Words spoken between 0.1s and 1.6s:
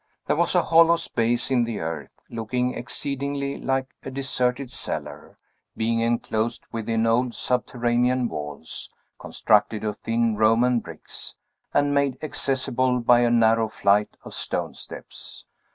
There was a hollow space